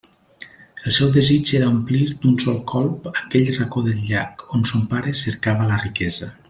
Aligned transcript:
El 0.87 0.93
seu 0.95 1.11
desig 1.17 1.51
era 1.59 1.67
omplir 1.73 2.01
d'un 2.25 2.39
sol 2.45 2.59
colp 2.73 3.07
aquell 3.11 3.55
racó 3.59 3.87
del 3.89 4.03
llac 4.11 4.45
on 4.59 4.69
son 4.71 4.93
pare 4.95 5.19
cercava 5.25 5.73
la 5.75 5.83
riquesa. 5.89 6.37